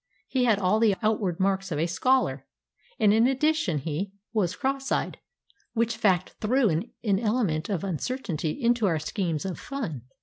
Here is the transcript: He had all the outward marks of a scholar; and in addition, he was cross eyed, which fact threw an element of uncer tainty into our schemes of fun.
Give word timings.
He 0.27 0.45
had 0.45 0.57
all 0.57 0.79
the 0.79 0.95
outward 1.03 1.39
marks 1.39 1.71
of 1.71 1.77
a 1.77 1.85
scholar; 1.85 2.47
and 2.99 3.13
in 3.13 3.27
addition, 3.27 3.77
he 3.77 4.13
was 4.33 4.55
cross 4.55 4.91
eyed, 4.91 5.19
which 5.73 5.95
fact 5.95 6.31
threw 6.41 6.69
an 6.69 6.89
element 7.05 7.69
of 7.69 7.83
uncer 7.83 8.19
tainty 8.19 8.59
into 8.59 8.87
our 8.87 8.97
schemes 8.97 9.45
of 9.45 9.59
fun. 9.59 10.05